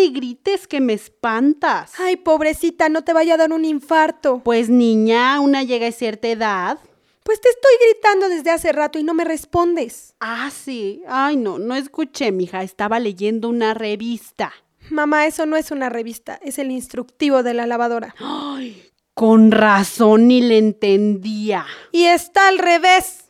me 0.00 0.08
grites 0.10 0.66
que 0.66 0.80
me 0.80 0.94
espantas. 0.94 1.92
Ay, 1.98 2.16
pobrecita, 2.16 2.88
no 2.88 3.02
te 3.04 3.12
vaya 3.12 3.34
a 3.34 3.36
dar 3.36 3.52
un 3.52 3.64
infarto. 3.64 4.40
Pues 4.42 4.68
niña, 4.68 5.40
una 5.40 5.62
llega 5.62 5.88
a 5.88 5.92
cierta 5.92 6.28
edad. 6.28 6.78
Pues 7.22 7.40
te 7.40 7.48
estoy 7.48 7.72
gritando 7.86 8.28
desde 8.28 8.50
hace 8.50 8.72
rato 8.72 8.98
y 8.98 9.04
no 9.04 9.14
me 9.14 9.24
respondes. 9.24 10.14
Ah, 10.20 10.50
sí. 10.50 11.02
Ay, 11.06 11.36
no, 11.36 11.58
no 11.58 11.74
escuché, 11.74 12.32
mija. 12.32 12.62
Estaba 12.62 12.98
leyendo 12.98 13.48
una 13.48 13.74
revista. 13.74 14.52
Mamá, 14.88 15.26
eso 15.26 15.46
no 15.46 15.56
es 15.56 15.70
una 15.70 15.90
revista, 15.90 16.40
es 16.42 16.58
el 16.58 16.70
instructivo 16.70 17.42
de 17.42 17.54
la 17.54 17.66
lavadora. 17.66 18.14
Ay, 18.18 18.90
con 19.14 19.52
razón 19.52 20.28
ni 20.28 20.40
le 20.40 20.58
entendía. 20.58 21.66
Y 21.92 22.04
está 22.06 22.48
al 22.48 22.58
revés. 22.58 23.26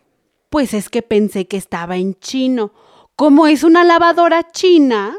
Pues 0.49 0.73
es 0.73 0.89
que 0.89 1.03
pensé 1.03 1.47
que 1.49 1.57
estaba 1.57 1.97
en 1.97 2.15
chino. 2.19 2.73
Como 3.17 3.47
es 3.47 3.65
una 3.65 3.85
lavadora 3.85 4.51
china. 4.53 5.19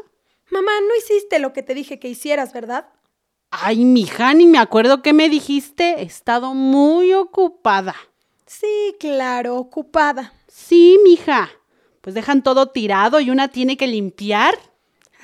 Mamá, 0.52 0.72
no 0.86 0.94
hiciste 0.96 1.38
lo 1.38 1.54
que 1.54 1.62
te 1.62 1.72
dije 1.72 1.98
que 1.98 2.08
hicieras, 2.08 2.52
¿verdad? 2.52 2.90
Ay, 3.50 3.86
mija, 3.86 4.34
ni 4.34 4.44
me 4.44 4.58
acuerdo 4.58 5.00
qué 5.00 5.14
me 5.14 5.30
dijiste. 5.30 5.94
He 5.98 6.02
estado 6.02 6.52
muy 6.52 7.14
ocupada. 7.14 7.96
Sí, 8.44 8.94
claro, 9.00 9.56
ocupada. 9.56 10.34
Sí, 10.48 10.98
mija. 11.04 11.48
Pues 12.02 12.14
dejan 12.14 12.42
todo 12.42 12.68
tirado 12.68 13.18
y 13.18 13.30
una 13.30 13.48
tiene 13.48 13.78
que 13.78 13.86
limpiar. 13.86 14.54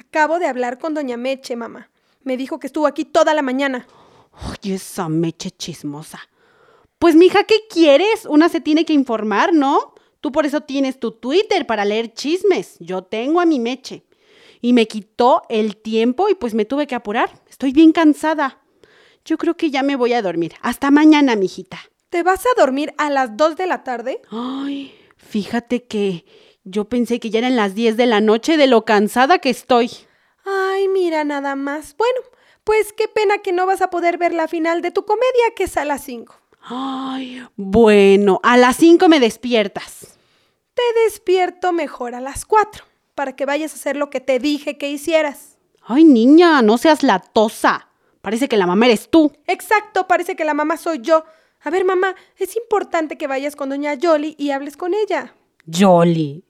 Acabo 0.00 0.38
de 0.38 0.46
hablar 0.46 0.78
con 0.78 0.94
doña 0.94 1.18
Meche, 1.18 1.56
mamá. 1.56 1.90
Me 2.22 2.38
dijo 2.38 2.58
que 2.58 2.66
estuvo 2.66 2.86
aquí 2.86 3.04
toda 3.04 3.34
la 3.34 3.42
mañana. 3.42 3.86
Oye, 4.48 4.76
esa 4.76 5.10
meche 5.10 5.50
chismosa. 5.50 6.20
Pues, 6.98 7.16
mija, 7.16 7.44
¿qué 7.44 7.66
quieres? 7.68 8.24
Una 8.24 8.48
se 8.48 8.62
tiene 8.62 8.86
que 8.86 8.94
informar, 8.94 9.52
¿no? 9.52 9.92
Tú 10.22 10.32
por 10.32 10.46
eso 10.46 10.62
tienes 10.62 10.98
tu 10.98 11.12
Twitter 11.12 11.66
para 11.66 11.84
leer 11.84 12.14
chismes. 12.14 12.76
Yo 12.80 13.02
tengo 13.02 13.42
a 13.42 13.46
mi 13.46 13.60
meche. 13.60 14.07
Y 14.60 14.72
me 14.72 14.86
quitó 14.86 15.42
el 15.48 15.76
tiempo 15.76 16.28
y 16.28 16.34
pues 16.34 16.54
me 16.54 16.64
tuve 16.64 16.86
que 16.86 16.94
apurar. 16.94 17.30
Estoy 17.48 17.72
bien 17.72 17.92
cansada. 17.92 18.60
Yo 19.24 19.38
creo 19.38 19.56
que 19.56 19.70
ya 19.70 19.82
me 19.82 19.96
voy 19.96 20.14
a 20.14 20.22
dormir. 20.22 20.54
Hasta 20.62 20.90
mañana, 20.90 21.36
mijita. 21.36 21.78
¿Te 22.08 22.22
vas 22.22 22.44
a 22.46 22.60
dormir 22.60 22.94
a 22.96 23.10
las 23.10 23.36
2 23.36 23.56
de 23.56 23.66
la 23.66 23.84
tarde? 23.84 24.22
Ay, 24.30 24.94
fíjate 25.16 25.84
que 25.84 26.24
yo 26.64 26.88
pensé 26.88 27.20
que 27.20 27.30
ya 27.30 27.41
eran 27.41 27.56
las 27.56 27.74
10 27.74 27.97
de 27.97 28.06
la 28.06 28.20
noche 28.20 28.56
de 28.56 28.66
lo 28.66 28.84
cansada 28.84 29.38
que 29.38 29.50
estoy. 29.50 29.91
Ay, 30.44 30.88
mira 30.88 31.24
nada 31.24 31.54
más. 31.54 31.94
Bueno, 31.97 32.20
pues 32.64 32.94
qué 32.94 33.08
pena 33.08 33.38
que 33.38 33.52
no 33.52 33.66
vas 33.66 33.82
a 33.82 33.91
poder 33.91 34.16
ver 34.16 34.32
la 34.32 34.48
final 34.48 34.80
de 34.80 34.91
tu 34.91 35.04
comedia 35.04 35.54
que 35.54 35.64
es 35.64 35.76
a 35.76 35.84
las 35.84 36.02
5. 36.04 36.34
Ay, 36.62 37.42
bueno, 37.56 38.41
a 38.42 38.56
las 38.56 38.76
5 38.76 39.08
me 39.08 39.20
despiertas. 39.20 40.18
Te 40.74 41.00
despierto 41.04 41.72
mejor 41.72 42.14
a 42.14 42.20
las 42.20 42.47
4 42.47 42.84
para 43.18 43.34
que 43.34 43.46
vayas 43.46 43.72
a 43.72 43.74
hacer 43.74 43.96
lo 43.96 44.10
que 44.10 44.20
te 44.20 44.38
dije 44.38 44.78
que 44.78 44.88
hicieras. 44.88 45.58
Ay, 45.82 46.04
niña, 46.04 46.62
no 46.62 46.78
seas 46.78 47.02
latosa. 47.02 47.88
Parece 48.20 48.46
que 48.46 48.56
la 48.56 48.64
mamá 48.64 48.86
eres 48.86 49.10
tú. 49.10 49.32
Exacto, 49.48 50.06
parece 50.06 50.36
que 50.36 50.44
la 50.44 50.54
mamá 50.54 50.76
soy 50.76 51.00
yo. 51.00 51.24
A 51.62 51.70
ver, 51.70 51.84
mamá, 51.84 52.14
es 52.36 52.56
importante 52.56 53.18
que 53.18 53.26
vayas 53.26 53.56
con 53.56 53.70
doña 53.70 53.94
Yoli 53.94 54.36
y 54.38 54.52
hables 54.52 54.76
con 54.76 54.94
ella. 54.94 55.34
Jolly. 55.66 56.44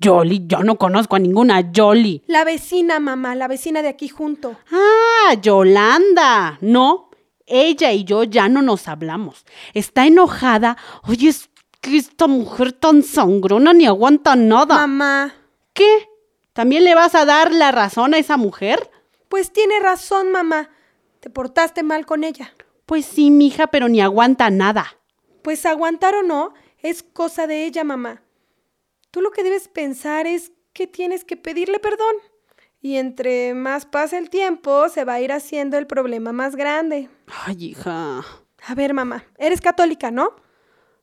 Jolly, 0.00 0.44
yo 0.46 0.62
no 0.62 0.78
conozco 0.78 1.16
a 1.16 1.18
ninguna 1.18 1.72
Jolly. 1.74 2.22
La 2.28 2.44
vecina, 2.44 3.00
mamá, 3.00 3.34
la 3.34 3.48
vecina 3.48 3.82
de 3.82 3.88
aquí 3.88 4.06
junto. 4.06 4.54
Ah, 4.70 5.34
Yolanda. 5.42 6.56
No, 6.60 7.10
ella 7.46 7.90
y 7.90 8.04
yo 8.04 8.22
ya 8.22 8.48
no 8.48 8.62
nos 8.62 8.86
hablamos. 8.86 9.44
Está 9.74 10.06
enojada. 10.06 10.76
Oye, 11.08 11.30
es 11.30 11.50
que 11.80 11.96
esta 11.96 12.28
mujer 12.28 12.70
tan 12.74 13.02
sangrona 13.02 13.72
ni 13.72 13.86
aguanta 13.86 14.36
nada. 14.36 14.76
Mamá, 14.86 15.34
¿Qué? 15.72 16.08
¿También 16.52 16.84
le 16.84 16.94
vas 16.94 17.14
a 17.14 17.24
dar 17.24 17.52
la 17.52 17.72
razón 17.72 18.14
a 18.14 18.18
esa 18.18 18.36
mujer? 18.36 18.90
pues 19.30 19.52
tiene 19.52 19.78
razón, 19.78 20.32
mamá. 20.32 20.70
Te 21.20 21.30
portaste 21.30 21.84
mal 21.84 22.04
con 22.04 22.24
ella. 22.24 22.52
Pues 22.84 23.06
sí, 23.06 23.30
mija, 23.30 23.68
pero 23.68 23.88
ni 23.88 24.00
aguanta 24.00 24.50
nada. 24.50 24.98
Pues 25.42 25.64
aguantar 25.64 26.16
o 26.16 26.22
no 26.24 26.52
es 26.82 27.04
cosa 27.04 27.46
de 27.46 27.64
ella, 27.64 27.84
mamá. 27.84 28.22
Tú 29.12 29.20
lo 29.20 29.30
que 29.30 29.44
debes 29.44 29.68
pensar 29.68 30.26
es 30.26 30.50
que 30.72 30.88
tienes 30.88 31.24
que 31.24 31.36
pedirle 31.36 31.78
perdón. 31.78 32.16
Y 32.82 32.96
entre 32.96 33.54
más 33.54 33.86
pasa 33.86 34.18
el 34.18 34.30
tiempo, 34.30 34.88
se 34.88 35.04
va 35.04 35.14
a 35.14 35.20
ir 35.20 35.30
haciendo 35.30 35.78
el 35.78 35.86
problema 35.86 36.32
más 36.32 36.56
grande. 36.56 37.08
Ay, 37.46 37.66
hija. 37.66 38.24
A 38.66 38.74
ver, 38.74 38.94
mamá, 38.94 39.24
eres 39.38 39.60
católica, 39.60 40.10
¿no? 40.10 40.34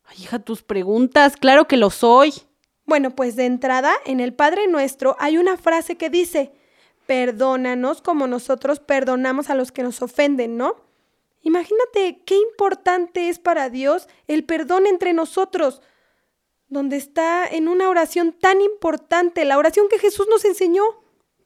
Ay, 0.06 0.24
hija, 0.24 0.40
tus 0.40 0.64
preguntas, 0.64 1.38
claro 1.38 1.66
que 1.68 1.78
lo 1.78 1.92
soy. 1.92 2.34
Bueno, 2.88 3.12
pues 3.12 3.36
de 3.36 3.46
entrada, 3.46 3.94
en 4.06 4.22
el 4.22 4.34
Padre 4.34 4.68
Nuestro 4.68 5.18
hay 5.20 5.38
una 5.38 5.58
frase 5.58 5.98
que 5.98 6.10
dice, 6.10 6.54
perdónanos 7.06 8.02
como 8.02 8.28
nosotros 8.28 8.80
perdonamos 8.80 9.50
a 9.50 9.56
los 9.56 9.74
que 9.74 9.84
nos 9.84 10.02
ofenden, 10.02 10.56
¿no? 10.56 10.76
Imagínate 11.42 12.22
qué 12.26 12.36
importante 12.36 13.28
es 13.28 13.40
para 13.40 13.70
Dios 13.70 14.08
el 14.28 14.46
perdón 14.46 14.88
entre 14.88 15.12
nosotros, 15.12 15.82
donde 16.70 16.96
está 16.96 17.46
en 17.46 17.68
una 17.68 17.90
oración 17.90 18.32
tan 18.32 18.62
importante, 18.62 19.44
la 19.44 19.58
oración 19.58 19.90
que 19.90 20.00
Jesús 20.00 20.28
nos 20.30 20.46
enseñó. 20.46 20.84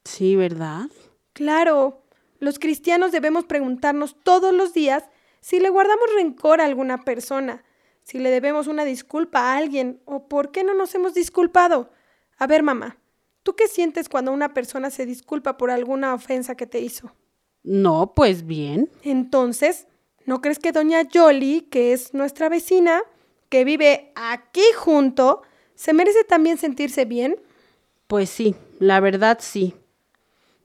Sí, 0.06 0.36
¿verdad? 0.36 0.90
Claro, 1.34 2.04
los 2.40 2.60
cristianos 2.60 3.12
debemos 3.12 3.46
preguntarnos 3.46 4.16
todos 4.24 4.54
los 4.54 4.74
días 4.74 5.06
si 5.40 5.60
le 5.60 5.70
guardamos 5.70 6.06
rencor 6.16 6.62
a 6.62 6.66
alguna 6.66 7.04
persona, 7.04 7.64
si 8.12 8.20
le 8.20 8.30
debemos 8.30 8.68
una 8.68 8.84
disculpa 8.84 9.40
a 9.40 9.58
alguien 9.58 10.02
o 10.04 10.28
por 10.28 10.52
qué 10.52 10.66
no 10.66 10.74
nos 10.74 10.94
hemos 10.96 11.14
disculpado. 11.14 11.92
A 12.38 12.46
ver, 12.46 12.62
mamá, 12.62 12.98
¿tú 13.42 13.56
qué 13.56 13.70
sientes 13.70 14.10
cuando 14.10 14.34
una 14.34 14.54
persona 14.54 14.90
se 14.90 15.06
disculpa 15.06 15.56
por 15.56 15.72
alguna 15.72 16.14
ofensa 16.14 16.56
que 16.56 16.68
te 16.68 16.82
hizo? 16.82 17.16
No, 17.64 18.12
pues 18.14 18.46
bien. 18.46 18.90
Entonces, 19.04 19.88
¿no 20.26 20.42
crees 20.42 20.60
que 20.60 20.74
doña 20.74 21.04
Yoli, 21.04 21.62
que 21.72 21.94
es 21.94 22.14
nuestra 22.14 22.50
vecina, 22.50 23.02
que 23.48 23.64
vive 23.64 24.12
aquí 24.16 24.66
junto, 24.76 25.44
se 25.76 25.94
merece 25.94 26.26
también 26.26 26.58
sentirse 26.58 27.06
bien? 27.06 27.40
Pues 28.08 28.30
sí, 28.30 28.56
la 28.80 29.00
verdad 29.00 29.38
sí. 29.40 29.74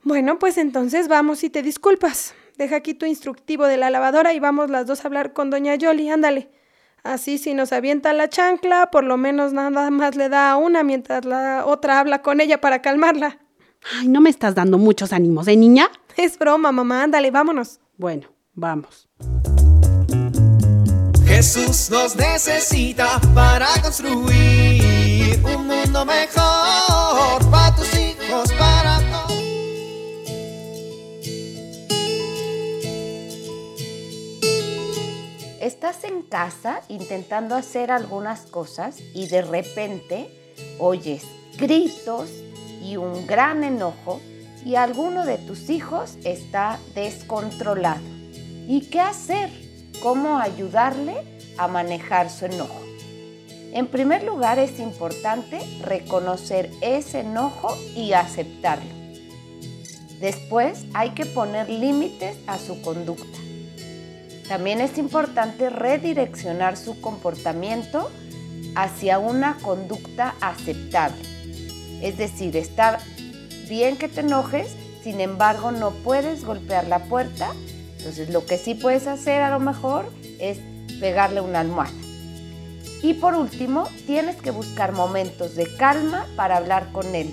Bueno, 0.02 0.40
pues 0.40 0.58
entonces 0.58 1.06
vamos 1.06 1.44
y 1.44 1.50
te 1.50 1.62
disculpas. 1.62 2.34
Deja 2.58 2.74
aquí 2.74 2.92
tu 2.94 3.06
instructivo 3.06 3.66
de 3.66 3.76
la 3.76 3.90
lavadora 3.90 4.34
y 4.34 4.40
vamos 4.40 4.68
las 4.68 4.88
dos 4.88 5.04
a 5.04 5.06
hablar 5.06 5.32
con 5.32 5.50
doña 5.50 5.76
Yoli, 5.76 6.10
ándale. 6.10 6.50
Así 7.12 7.38
si 7.38 7.54
nos 7.54 7.72
avienta 7.72 8.12
la 8.12 8.28
chancla, 8.28 8.90
por 8.90 9.04
lo 9.04 9.16
menos 9.16 9.52
nada 9.52 9.90
más 9.90 10.16
le 10.16 10.28
da 10.28 10.50
a 10.50 10.56
una 10.56 10.82
mientras 10.82 11.24
la 11.24 11.64
otra 11.64 12.00
habla 12.00 12.20
con 12.20 12.40
ella 12.40 12.60
para 12.60 12.82
calmarla. 12.82 13.38
Ay, 13.96 14.08
no 14.08 14.20
me 14.20 14.28
estás 14.28 14.56
dando 14.56 14.76
muchos 14.76 15.12
ánimos, 15.12 15.46
¿eh, 15.46 15.56
niña? 15.56 15.88
Es 16.16 16.36
broma, 16.36 16.72
mamá, 16.72 17.04
ándale, 17.04 17.30
vámonos. 17.30 17.78
Bueno, 17.96 18.26
vamos. 18.54 19.08
Jesús 21.26 21.90
nos 21.90 22.16
necesita 22.16 23.20
para 23.34 23.68
construir 23.82 25.40
un 25.44 25.66
mundo 25.66 26.04
mejor 26.04 27.50
para 27.50 27.76
tus 27.76 27.94
hijos, 27.94 28.52
para 28.58 28.75
Estás 35.66 36.04
en 36.04 36.22
casa 36.22 36.82
intentando 36.86 37.56
hacer 37.56 37.90
algunas 37.90 38.42
cosas 38.42 39.00
y 39.12 39.26
de 39.26 39.42
repente 39.42 40.28
oyes 40.78 41.24
gritos 41.58 42.30
y 42.80 42.96
un 42.96 43.26
gran 43.26 43.64
enojo 43.64 44.20
y 44.64 44.76
alguno 44.76 45.26
de 45.26 45.38
tus 45.38 45.68
hijos 45.68 46.18
está 46.22 46.78
descontrolado. 46.94 48.04
¿Y 48.68 48.82
qué 48.92 49.00
hacer? 49.00 49.50
¿Cómo 50.04 50.38
ayudarle 50.38 51.16
a 51.58 51.66
manejar 51.66 52.30
su 52.30 52.44
enojo? 52.44 52.80
En 53.72 53.88
primer 53.88 54.22
lugar 54.22 54.60
es 54.60 54.78
importante 54.78 55.58
reconocer 55.82 56.70
ese 56.80 57.22
enojo 57.22 57.76
y 57.96 58.12
aceptarlo. 58.12 58.94
Después 60.20 60.84
hay 60.94 61.10
que 61.10 61.26
poner 61.26 61.68
límites 61.68 62.36
a 62.46 62.56
su 62.56 62.80
conducta. 62.82 63.45
También 64.48 64.80
es 64.80 64.96
importante 64.98 65.70
redireccionar 65.70 66.76
su 66.76 67.00
comportamiento 67.00 68.10
hacia 68.76 69.18
una 69.18 69.56
conducta 69.58 70.34
aceptable. 70.40 71.20
Es 72.00 72.18
decir, 72.18 72.56
está 72.56 72.98
bien 73.68 73.96
que 73.96 74.08
te 74.08 74.20
enojes, 74.20 74.76
sin 75.02 75.20
embargo 75.20 75.72
no 75.72 75.90
puedes 75.90 76.44
golpear 76.44 76.86
la 76.86 77.04
puerta. 77.04 77.52
Entonces 77.98 78.30
lo 78.30 78.46
que 78.46 78.58
sí 78.58 78.74
puedes 78.74 79.06
hacer 79.06 79.42
a 79.42 79.50
lo 79.50 79.58
mejor 79.58 80.12
es 80.38 80.58
pegarle 81.00 81.40
una 81.40 81.60
almohada. 81.60 81.92
Y 83.02 83.14
por 83.14 83.34
último, 83.34 83.88
tienes 84.06 84.36
que 84.36 84.50
buscar 84.50 84.92
momentos 84.92 85.54
de 85.54 85.66
calma 85.76 86.26
para 86.36 86.56
hablar 86.56 86.92
con 86.92 87.14
él. 87.14 87.30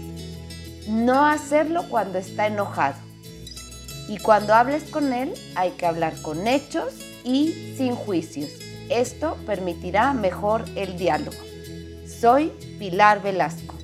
No 0.88 1.26
hacerlo 1.26 1.86
cuando 1.90 2.18
está 2.18 2.48
enojado. 2.48 2.96
Y 4.08 4.18
cuando 4.18 4.54
hables 4.54 4.84
con 4.84 5.14
él, 5.14 5.34
hay 5.56 5.72
que 5.72 5.86
hablar 5.86 6.14
con 6.22 6.48
hechos 6.48 6.94
y 7.24 7.74
sin 7.78 7.96
juicios. 7.96 8.50
Esto 8.90 9.38
permitirá 9.46 10.14
mejor 10.14 10.66
el 10.76 10.98
diálogo. 10.98 11.38
Soy 12.06 12.52
Pilar 12.80 13.22
Velasco. 13.22 13.76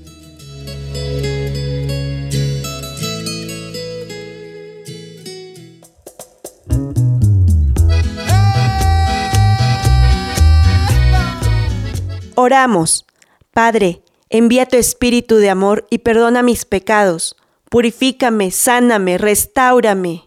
Oramos. 12.42 13.06
Padre, 13.52 14.02
envía 14.30 14.66
tu 14.66 14.78
espíritu 14.78 15.36
de 15.36 15.50
amor 15.50 15.86
y 15.90 15.98
perdona 15.98 16.42
mis 16.42 16.64
pecados. 16.64 17.36
Purifícame, 17.70 18.50
sáname, 18.50 19.20
restáurame. 19.20 20.24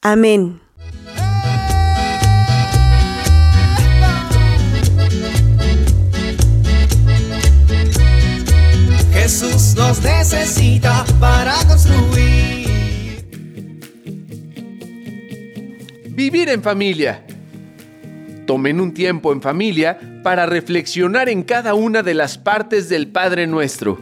Amén. 0.00 0.60
Jesús 9.12 9.74
nos 9.76 10.00
necesita 10.00 11.04
para 11.18 11.54
construir. 11.66 12.68
Vivir 16.10 16.48
en 16.48 16.62
familia. 16.62 17.26
Tomen 18.46 18.80
un 18.80 18.94
tiempo 18.94 19.32
en 19.32 19.42
familia 19.42 19.98
para 20.22 20.46
reflexionar 20.46 21.28
en 21.28 21.42
cada 21.42 21.74
una 21.74 22.02
de 22.04 22.14
las 22.14 22.38
partes 22.38 22.88
del 22.88 23.08
Padre 23.08 23.48
Nuestro. 23.48 23.98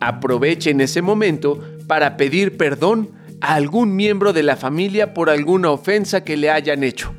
Aprovechen 0.00 0.80
ese 0.80 1.02
momento 1.02 1.60
para 1.86 2.16
pedir 2.16 2.56
perdón 2.56 3.10
a 3.40 3.54
algún 3.54 3.96
miembro 3.96 4.32
de 4.32 4.42
la 4.42 4.56
familia 4.56 5.14
por 5.14 5.30
alguna 5.30 5.70
ofensa 5.70 6.22
que 6.24 6.36
le 6.36 6.50
hayan 6.50 6.82
hecho. 6.84 7.14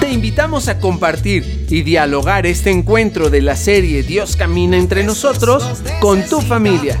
Te 0.00 0.10
invitamos 0.10 0.68
a 0.68 0.78
compartir 0.78 1.66
y 1.68 1.82
dialogar 1.82 2.46
este 2.46 2.70
encuentro 2.70 3.30
de 3.30 3.42
la 3.42 3.56
serie 3.56 4.02
Dios 4.02 4.36
camina 4.36 4.76
entre 4.76 5.04
nosotros 5.04 5.82
con 6.00 6.22
tu 6.24 6.40
familia. 6.40 7.00